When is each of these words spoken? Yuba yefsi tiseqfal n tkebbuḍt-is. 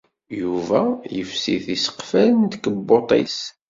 Yuba 0.41 0.81
yefsi 1.15 1.53
tiseqfal 1.65 2.29
n 2.37 2.43
tkebbuḍt-is. 2.53 3.39